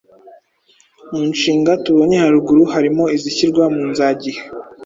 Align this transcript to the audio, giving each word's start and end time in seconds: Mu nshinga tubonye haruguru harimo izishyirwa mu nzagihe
Mu 1.11 1.21
nshinga 1.31 1.71
tubonye 1.83 2.15
haruguru 2.23 2.63
harimo 2.73 3.03
izishyirwa 3.15 3.63
mu 3.75 3.83
nzagihe 3.91 4.41